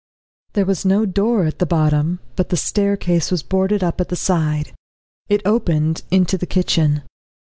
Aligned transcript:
There 0.53 0.65
was 0.65 0.83
no 0.83 1.05
door 1.05 1.45
at 1.45 1.59
the 1.59 1.65
bottom, 1.67 2.21
but 2.35 2.49
the 2.49 2.57
staircase 2.57 3.29
was 3.29 3.43
boarded 3.43 3.83
up 3.83 4.01
at 4.01 4.09
the 4.09 4.15
side; 4.15 4.73
it 5.29 5.43
opened 5.45 6.01
into 6.09 6.39
the 6.39 6.47
kitchen. 6.47 7.03